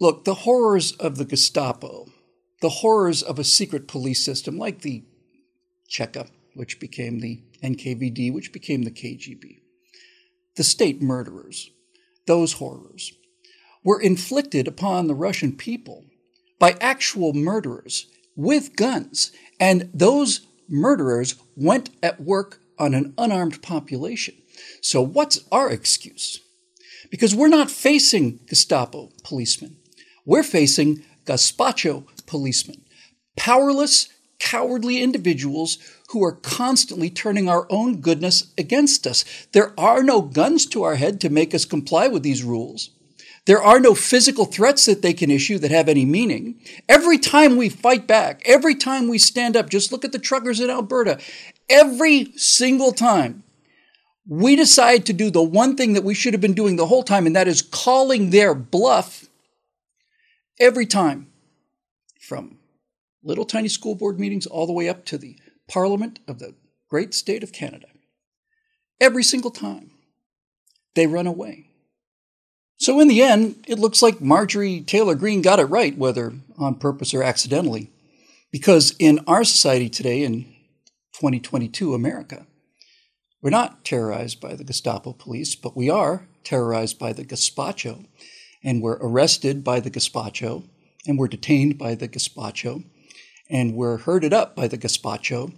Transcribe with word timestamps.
Look, 0.00 0.24
the 0.24 0.34
horrors 0.34 0.92
of 0.92 1.18
the 1.18 1.26
Gestapo, 1.26 2.06
the 2.62 2.70
horrors 2.70 3.22
of 3.22 3.38
a 3.38 3.44
secret 3.44 3.86
police 3.86 4.24
system 4.24 4.56
like 4.56 4.80
the 4.80 5.04
Cheka, 5.90 6.28
which 6.54 6.80
became 6.80 7.20
the 7.20 7.42
NKVD, 7.62 8.32
which 8.32 8.52
became 8.52 8.82
the 8.82 8.90
KGB, 8.90 9.60
the 10.56 10.64
state 10.64 11.02
murderers, 11.02 11.70
those 12.26 12.54
horrors, 12.54 13.12
were 13.84 14.00
inflicted 14.00 14.66
upon 14.66 15.06
the 15.06 15.14
Russian 15.14 15.52
people 15.52 16.04
by 16.58 16.76
actual 16.80 17.32
murderers 17.32 18.06
with 18.36 18.76
guns. 18.76 19.32
And 19.58 19.90
those 19.92 20.46
murderers 20.68 21.34
went 21.56 21.90
at 22.02 22.20
work 22.20 22.60
on 22.78 22.94
an 22.94 23.12
unarmed 23.18 23.62
population. 23.62 24.34
So, 24.80 25.02
what's 25.02 25.40
our 25.52 25.70
excuse? 25.70 26.40
Because 27.10 27.34
we're 27.34 27.48
not 27.48 27.70
facing 27.70 28.40
Gestapo 28.46 29.10
policemen, 29.24 29.76
we're 30.30 30.44
facing 30.44 31.02
gazpacho 31.24 32.04
policemen, 32.26 32.84
powerless, 33.36 34.08
cowardly 34.38 35.02
individuals 35.02 35.76
who 36.10 36.22
are 36.22 36.30
constantly 36.30 37.10
turning 37.10 37.48
our 37.48 37.66
own 37.68 38.00
goodness 38.00 38.52
against 38.56 39.08
us. 39.08 39.24
There 39.50 39.74
are 39.76 40.04
no 40.04 40.22
guns 40.22 40.66
to 40.66 40.84
our 40.84 40.94
head 40.94 41.20
to 41.22 41.30
make 41.30 41.52
us 41.52 41.64
comply 41.64 42.06
with 42.06 42.22
these 42.22 42.44
rules. 42.44 42.90
There 43.46 43.60
are 43.60 43.80
no 43.80 43.92
physical 43.92 44.44
threats 44.44 44.84
that 44.84 45.02
they 45.02 45.14
can 45.14 45.32
issue 45.32 45.58
that 45.58 45.72
have 45.72 45.88
any 45.88 46.04
meaning. 46.04 46.60
Every 46.88 47.18
time 47.18 47.56
we 47.56 47.68
fight 47.68 48.06
back, 48.06 48.40
every 48.44 48.76
time 48.76 49.08
we 49.08 49.18
stand 49.18 49.56
up, 49.56 49.68
just 49.68 49.90
look 49.90 50.04
at 50.04 50.12
the 50.12 50.18
truckers 50.20 50.60
in 50.60 50.70
Alberta. 50.70 51.18
Every 51.68 52.26
single 52.36 52.92
time 52.92 53.42
we 54.28 54.54
decide 54.54 55.06
to 55.06 55.12
do 55.12 55.28
the 55.28 55.42
one 55.42 55.76
thing 55.76 55.94
that 55.94 56.04
we 56.04 56.14
should 56.14 56.34
have 56.34 56.40
been 56.40 56.54
doing 56.54 56.76
the 56.76 56.86
whole 56.86 57.02
time, 57.02 57.26
and 57.26 57.34
that 57.34 57.48
is 57.48 57.62
calling 57.62 58.30
their 58.30 58.54
bluff 58.54 59.26
every 60.60 60.86
time 60.86 61.26
from 62.20 62.58
little 63.24 63.44
tiny 63.44 63.68
school 63.68 63.94
board 63.94 64.20
meetings 64.20 64.46
all 64.46 64.66
the 64.66 64.72
way 64.72 64.88
up 64.88 65.04
to 65.06 65.18
the 65.18 65.36
Parliament 65.66 66.20
of 66.28 66.38
the 66.38 66.54
great 66.88 67.14
state 67.14 67.42
of 67.42 67.52
Canada. 67.52 67.86
Every 69.00 69.22
single 69.22 69.50
time 69.50 69.90
they 70.94 71.06
run 71.06 71.26
away. 71.26 71.70
So, 72.76 72.98
in 72.98 73.08
the 73.08 73.22
end, 73.22 73.64
it 73.68 73.78
looks 73.78 74.00
like 74.02 74.20
Marjorie 74.20 74.80
Taylor 74.80 75.14
Greene 75.14 75.42
got 75.42 75.60
it 75.60 75.64
right, 75.64 75.96
whether 75.96 76.32
on 76.58 76.76
purpose 76.76 77.12
or 77.12 77.22
accidentally. 77.22 77.90
Because 78.50 78.94
in 78.98 79.20
our 79.26 79.44
society 79.44 79.88
today, 79.88 80.22
in 80.22 80.44
2022 81.12 81.94
America, 81.94 82.46
we're 83.42 83.50
not 83.50 83.84
terrorized 83.84 84.40
by 84.40 84.54
the 84.54 84.64
Gestapo 84.64 85.12
police, 85.12 85.54
but 85.54 85.76
we 85.76 85.88
are 85.88 86.26
terrorized 86.42 86.98
by 86.98 87.12
the 87.12 87.24
Gazpacho, 87.24 88.06
and 88.62 88.82
we're 88.82 88.98
arrested 89.00 89.64
by 89.64 89.80
the 89.80 89.90
Gazpacho, 89.90 90.64
and 91.06 91.18
we're 91.18 91.28
detained 91.28 91.78
by 91.78 91.94
the 91.94 92.08
Gazpacho, 92.08 92.84
and 93.48 93.74
we're 93.74 93.98
herded 93.98 94.32
up 94.32 94.54
by 94.54 94.68
the 94.68 94.78
Gazpacho, 94.78 95.54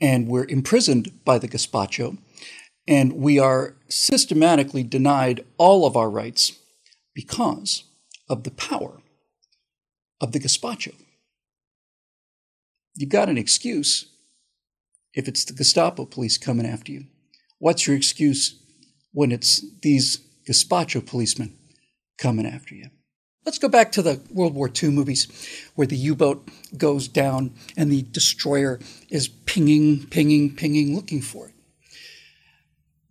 and 0.00 0.28
we're 0.28 0.46
imprisoned 0.46 1.24
by 1.24 1.38
the 1.38 1.48
Gazpacho, 1.48 2.18
and 2.86 3.14
we 3.14 3.38
are 3.38 3.76
systematically 3.88 4.82
denied 4.82 5.44
all 5.58 5.86
of 5.86 5.96
our 5.96 6.10
rights 6.10 6.52
because 7.14 7.84
of 8.28 8.44
the 8.44 8.50
power 8.50 9.00
of 10.20 10.32
the 10.32 10.38
gazpacho. 10.38 10.94
You've 12.94 13.10
got 13.10 13.28
an 13.28 13.38
excuse 13.38 14.06
if 15.14 15.28
it's 15.28 15.44
the 15.44 15.52
Gestapo 15.52 16.04
police 16.04 16.38
coming 16.38 16.66
after 16.66 16.92
you. 16.92 17.04
What's 17.58 17.86
your 17.86 17.96
excuse 17.96 18.62
when 19.12 19.32
it's 19.32 19.64
these 19.80 20.18
gazpacho 20.48 21.04
policemen 21.04 21.55
coming 22.18 22.46
after 22.46 22.74
you? 22.74 22.90
Let's 23.44 23.58
go 23.58 23.68
back 23.68 23.92
to 23.92 24.02
the 24.02 24.20
World 24.32 24.54
War 24.54 24.68
II 24.68 24.90
movies 24.90 25.28
where 25.76 25.86
the 25.86 25.96
U 25.96 26.16
boat 26.16 26.48
goes 26.76 27.06
down 27.06 27.52
and 27.76 27.92
the 27.92 28.02
destroyer 28.02 28.80
is 29.08 29.28
pinging, 29.28 30.06
pinging, 30.06 30.54
pinging, 30.54 30.96
looking 30.96 31.20
for 31.20 31.48
it. 31.48 31.54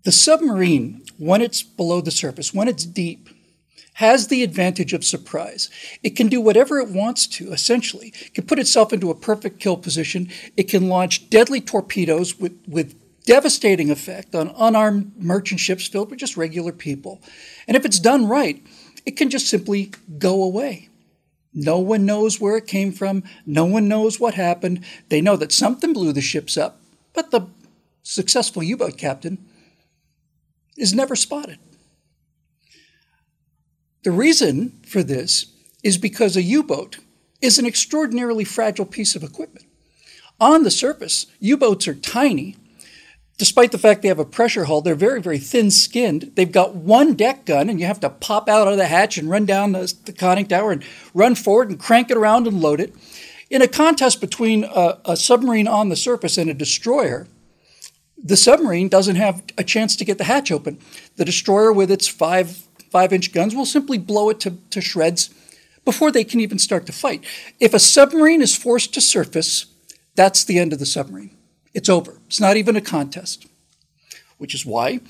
The 0.03 0.11
submarine, 0.11 1.03
when 1.17 1.41
it's 1.41 1.63
below 1.63 2.01
the 2.01 2.11
surface, 2.11 2.53
when 2.53 2.67
it's 2.67 2.85
deep, 2.85 3.29
has 3.95 4.27
the 4.27 4.43
advantage 4.43 4.91
of 4.91 5.05
surprise. 5.05 5.69
It 6.03 6.17
can 6.17 6.27
do 6.27 6.41
whatever 6.41 6.79
it 6.79 6.89
wants 6.89 7.27
to, 7.27 7.53
essentially. 7.53 8.13
It 8.25 8.33
can 8.33 8.45
put 8.45 8.59
itself 8.59 8.91
into 8.91 9.09
a 9.09 9.15
perfect 9.15 9.59
kill 9.59 9.77
position. 9.77 10.29
It 10.57 10.63
can 10.63 10.89
launch 10.89 11.29
deadly 11.29 11.61
torpedoes 11.61 12.37
with, 12.37 12.59
with 12.67 12.93
devastating 13.25 13.89
effect 13.89 14.35
on 14.35 14.53
unarmed 14.57 15.13
merchant 15.17 15.61
ships 15.61 15.87
filled 15.87 16.09
with 16.09 16.19
just 16.19 16.35
regular 16.35 16.73
people. 16.73 17.21
And 17.69 17.77
if 17.77 17.85
it's 17.85 17.99
done 17.99 18.27
right, 18.27 18.61
it 19.05 19.17
can 19.17 19.29
just 19.29 19.47
simply 19.47 19.91
go 20.17 20.43
away. 20.43 20.89
No 21.53 21.79
one 21.79 22.05
knows 22.05 22.41
where 22.41 22.57
it 22.57 22.67
came 22.67 22.91
from. 22.91 23.23
No 23.45 23.65
one 23.65 23.87
knows 23.87 24.19
what 24.19 24.33
happened. 24.33 24.83
They 25.09 25.21
know 25.21 25.37
that 25.37 25.53
something 25.53 25.93
blew 25.93 26.11
the 26.11 26.21
ships 26.21 26.57
up, 26.57 26.81
but 27.13 27.31
the 27.31 27.47
successful 28.03 28.61
U 28.61 28.75
boat 28.75 28.97
captain 28.97 29.37
is 30.77 30.93
never 30.93 31.15
spotted. 31.15 31.59
The 34.03 34.11
reason 34.11 34.79
for 34.85 35.01
this 35.01 35.47
is 35.81 35.97
because 35.97 36.35
a 36.35 36.43
U 36.43 36.61
boat 36.61 36.99
is 37.41 37.57
an 37.57 37.65
extraordinarily 37.65 38.43
fragile 38.43 38.85
piece 38.85 39.15
of 39.15 39.23
equipment. 39.23 39.65
On 40.39 40.63
the 40.63 40.71
surface, 40.71 41.27
U 41.39 41.55
boats 41.57 41.87
are 41.87 41.95
tiny. 41.95 42.57
Despite 43.37 43.73
the 43.73 43.77
fact 43.77 44.01
they 44.01 44.07
have 44.07 44.19
a 44.19 44.25
pressure 44.25 44.63
hull, 44.63 44.81
they're 44.81 44.95
very, 44.95 45.21
very 45.21 45.39
thin 45.39 45.69
skinned. 45.69 46.31
They've 46.35 46.51
got 46.51 46.75
one 46.75 47.15
deck 47.15 47.45
gun, 47.45 47.69
and 47.69 47.79
you 47.79 47.85
have 47.85 47.99
to 47.99 48.09
pop 48.09 48.47
out 48.47 48.69
of 48.69 48.77
the 48.77 48.87
hatch 48.87 49.17
and 49.17 49.29
run 49.29 49.45
down 49.45 49.73
the, 49.73 49.93
the 50.05 50.13
conning 50.13 50.47
tower 50.47 50.71
and 50.71 50.83
run 51.13 51.35
forward 51.35 51.69
and 51.69 51.79
crank 51.79 52.09
it 52.09 52.17
around 52.17 52.47
and 52.47 52.61
load 52.61 52.79
it. 52.79 52.95
In 53.49 53.61
a 53.61 53.67
contest 53.67 54.21
between 54.21 54.63
a, 54.63 54.99
a 55.03 55.17
submarine 55.17 55.67
on 55.67 55.89
the 55.89 55.95
surface 55.97 56.37
and 56.37 56.49
a 56.49 56.53
destroyer, 56.53 57.27
the 58.17 58.37
submarine 58.37 58.87
doesn't 58.87 59.17
have 59.17 59.43
a 59.57 59.63
chance 59.63 59.95
to 59.97 60.05
get 60.05 60.17
the 60.17 60.23
hatch 60.23 60.51
open. 60.51 60.79
The 61.17 61.25
destroyer, 61.25 61.73
with 61.73 61.91
its 61.91 62.07
five 62.07 62.65
five 62.89 63.11
inch 63.11 63.33
guns 63.33 63.53
will 63.53 63.65
simply 63.65 63.97
blow 63.97 64.29
it 64.29 64.39
to, 64.39 64.51
to 64.69 64.79
shreds 64.79 65.29
before 65.83 66.11
they 66.11 66.23
can 66.23 66.39
even 66.39 66.57
start 66.57 66.85
to 66.85 66.93
fight. 66.93 67.25
If 67.59 67.73
a 67.73 67.79
submarine 67.79 68.41
is 68.41 68.55
forced 68.55 68.93
to 68.93 69.01
surface, 69.01 69.65
that's 70.15 70.45
the 70.45 70.57
end 70.57 70.71
of 70.71 70.79
the 70.79 70.85
submarine. 70.85 71.35
It's 71.75 71.89
over. 71.89 72.19
It's 72.25 72.39
not 72.39 72.57
even 72.57 72.75
a 72.75 72.81
contest. 72.81 73.45
Which 74.37 74.55
is 74.55 74.65
why, 74.65 75.01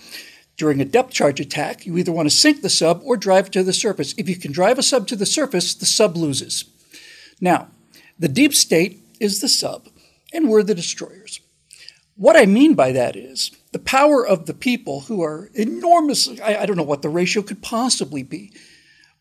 during 0.57 0.81
a 0.81 0.85
depth 0.85 1.13
charge 1.13 1.39
attack, 1.39 1.85
you 1.85 1.97
either 1.97 2.11
want 2.11 2.29
to 2.29 2.35
sink 2.35 2.61
the 2.61 2.69
sub 2.69 3.01
or 3.03 3.15
drive 3.15 3.47
it 3.47 3.51
to 3.53 3.63
the 3.63 3.71
surface. 3.71 4.15
If 4.17 4.27
you 4.27 4.35
can 4.35 4.51
drive 4.51 4.79
a 4.79 4.83
sub 4.83 5.07
to 5.07 5.15
the 5.15 5.25
surface, 5.25 5.75
the 5.75 5.85
sub 5.85 6.17
loses. 6.17 6.65
Now, 7.39 7.69
the 8.17 8.27
deep 8.27 8.53
state 8.53 8.99
is 9.19 9.41
the 9.41 9.47
sub, 9.47 9.89
and 10.33 10.49
we're 10.49 10.63
the 10.63 10.75
destroyers. 10.75 11.39
What 12.15 12.37
I 12.37 12.45
mean 12.45 12.73
by 12.73 12.91
that 12.93 13.15
is 13.15 13.51
the 13.71 13.79
power 13.79 14.25
of 14.25 14.45
the 14.45 14.53
people 14.53 15.01
who 15.01 15.21
are 15.21 15.49
enormous, 15.53 16.27
I, 16.39 16.57
I, 16.61 16.65
don't 16.65 16.77
know 16.77 16.83
what 16.83 17.01
the 17.01 17.09
ratio 17.09 17.43
could 17.43 17.61
possibly 17.61 18.23
be, 18.23 18.53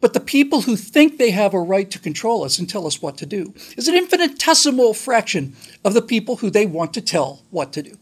but 0.04 0.12
the 0.12 0.20
people 0.20 0.60
who 0.60 0.76
think 0.76 1.16
they 1.16 1.30
have 1.30 1.54
a 1.54 1.58
right 1.58 1.90
to 1.90 1.98
control 1.98 2.44
us 2.44 2.58
and 2.58 2.68
tell 2.68 2.86
us 2.86 3.00
what 3.00 3.16
to 3.16 3.24
do 3.24 3.54
is 3.74 3.88
an 3.88 3.94
infinitesimal 3.94 4.92
fraction 4.92 5.56
of 5.82 5.94
the 5.94 6.02
people 6.02 6.36
who 6.36 6.50
they 6.50 6.66
want 6.66 6.92
to 6.92 7.00
tell 7.00 7.42
what 7.48 7.72
to 7.72 7.82
do. 7.82 7.96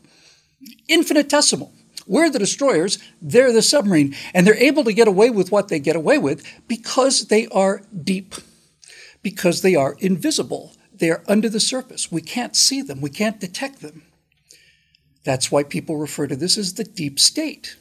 Infinitesimal. 0.88 1.72
We're 2.04 2.28
the 2.28 2.40
destroyers, 2.40 2.98
they're 3.20 3.52
the 3.52 3.62
submarine, 3.62 4.16
and 4.34 4.44
they're 4.44 4.56
able 4.56 4.82
to 4.82 4.92
get 4.92 5.06
away 5.06 5.30
with 5.30 5.52
what 5.52 5.68
they 5.68 5.78
get 5.78 5.94
away 5.94 6.18
with 6.18 6.44
because 6.66 7.28
they 7.28 7.46
are 7.52 7.82
deep, 7.96 8.34
because 9.22 9.62
they 9.62 9.76
are 9.76 9.94
invisible. 10.00 10.72
They 10.92 11.08
are 11.08 11.22
under 11.28 11.48
the 11.48 11.60
surface. 11.60 12.10
We 12.10 12.20
can't 12.20 12.56
see 12.56 12.82
them, 12.82 13.00
we 13.00 13.10
can't 13.10 13.38
detect 13.38 13.80
them. 13.80 14.02
That's 15.22 15.52
why 15.52 15.62
people 15.62 15.98
refer 15.98 16.26
to 16.26 16.34
this 16.34 16.58
as 16.58 16.74
the 16.74 16.82
deep 16.82 17.20
state. 17.20 17.76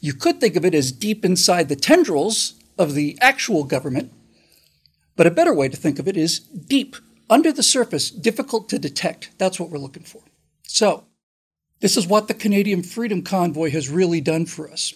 You 0.00 0.14
could 0.14 0.40
think 0.40 0.54
of 0.54 0.64
it 0.64 0.72
as 0.72 0.92
deep 0.92 1.24
inside 1.24 1.68
the 1.68 1.74
tendrils 1.74 2.54
of 2.78 2.94
the 2.94 3.18
actual 3.20 3.64
government, 3.64 4.12
but 5.16 5.26
a 5.26 5.30
better 5.30 5.54
way 5.54 5.68
to 5.68 5.76
think 5.76 5.98
of 5.98 6.08
it 6.08 6.16
is 6.16 6.40
deep 6.40 6.96
under 7.30 7.52
the 7.52 7.62
surface, 7.62 8.10
difficult 8.10 8.68
to 8.68 8.78
detect. 8.78 9.30
That's 9.38 9.58
what 9.58 9.70
we're 9.70 9.78
looking 9.78 10.02
for. 10.02 10.22
So, 10.62 11.04
this 11.80 11.96
is 11.96 12.06
what 12.06 12.28
the 12.28 12.34
Canadian 12.34 12.82
Freedom 12.82 13.22
Convoy 13.22 13.70
has 13.70 13.88
really 13.88 14.20
done 14.20 14.46
for 14.46 14.70
us. 14.70 14.94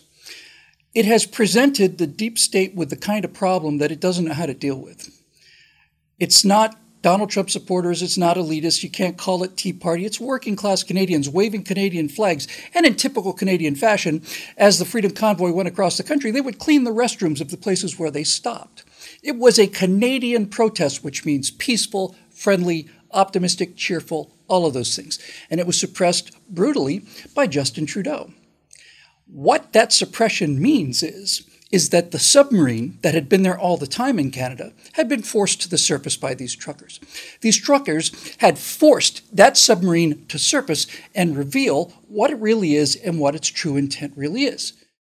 It 0.95 1.05
has 1.05 1.27
presented 1.27 1.99
the 1.99 2.07
deep 2.07 2.39
state 2.39 2.75
with 2.75 2.91
the 2.91 2.97
kind 2.97 3.25
of 3.25 3.33
problem 3.33 3.79
that 3.79 3.93
it 3.93 4.01
doesn't 4.01 4.25
know 4.25 4.35
how 4.35 4.47
to 4.47 4.55
deal 4.55 4.77
with. 4.77 5.11
It's 6.19 6.45
not 6.45 6.79
Donald 7.00 7.31
Trump 7.31 7.49
supporters. 7.49 8.03
It's 8.03 8.19
not 8.19 8.37
elitist. 8.37 8.83
You 8.83 8.91
can't 8.91 9.17
call 9.17 9.45
it 9.45 9.56
Tea 9.56 9.73
Party. 9.73 10.05
It's 10.05 10.21
working 10.21 10.56
class 10.56 10.83
Canadians 10.83 11.29
waving 11.29 11.65
Canadian 11.65 12.09
flags. 12.09 12.49
And 12.75 12.85
in 12.85 12.97
typical 12.97 13.33
Canadian 13.33 13.77
fashion, 13.77 14.23
as 14.56 14.79
the 14.79 14.85
Freedom 14.85 15.12
Convoy 15.12 15.53
went 15.53 15.69
across 15.69 15.97
the 15.97 16.03
country, 16.03 16.31
they 16.31 16.41
would 16.41 16.59
clean 16.59 16.85
the 16.85 16.91
restrooms 16.91 17.41
of 17.41 17.50
the 17.50 17.56
places 17.56 17.99
where 17.99 18.11
they 18.11 18.25
stopped. 18.25 18.85
It 19.23 19.37
was 19.37 19.59
a 19.59 19.69
Canadian 19.69 20.47
protest, 20.47 21.05
which 21.05 21.25
means 21.25 21.50
peaceful, 21.50 22.17
friendly, 22.31 22.89
optimistic, 23.12 23.77
cheerful, 23.77 24.35
all 24.49 24.67
of 24.67 24.75
those 24.75 24.97
things. 24.97 25.19
And 25.50 25.61
it 25.61 25.67
was 25.67 25.79
suppressed 25.79 26.37
brutally 26.49 27.05
by 27.35 27.47
Justin 27.47 27.87
Trudeau. 27.87 28.33
What 29.27 29.73
that 29.73 29.93
suppression 29.93 30.61
means 30.61 31.03
is 31.03 31.49
is 31.70 31.91
that 31.91 32.11
the 32.11 32.19
submarine 32.19 32.99
that 33.03 33.15
had 33.15 33.29
been 33.29 33.43
there 33.43 33.59
all 33.59 33.76
the 33.76 33.87
time 33.87 34.19
in 34.19 34.31
Canada 34.31 34.73
had 34.93 35.09
been 35.09 35.23
forced 35.23 35.61
to 35.61 35.69
the 35.69 35.79
surface 35.79 36.17
by 36.17 36.35
these 36.35 36.56
truckers. 36.56 36.99
These 37.41 37.61
truckers 37.61 38.37
had 38.38 38.59
forced 38.59 39.37
that 39.37 39.56
submarine 39.56 40.25
to 40.26 40.38
surface 40.38 40.87
and 41.15 41.37
reveal 41.37 41.93
what 42.09 42.31
it 42.31 42.38
really 42.38 42.75
is 42.75 42.97
and 42.97 43.19
what 43.19 43.35
its 43.35 43.49
true 43.49 43.76
intent 43.76 44.15
really 44.17 44.44
is. 44.44 44.73